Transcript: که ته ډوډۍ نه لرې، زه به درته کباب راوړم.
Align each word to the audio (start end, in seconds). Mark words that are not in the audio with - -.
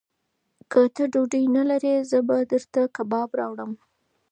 که 0.71 0.79
ته 0.95 1.03
ډوډۍ 1.13 1.45
نه 1.55 1.63
لرې، 1.69 1.95
زه 2.09 2.17
به 2.27 2.37
درته 2.51 2.81
کباب 2.95 3.29
راوړم. 3.39 3.71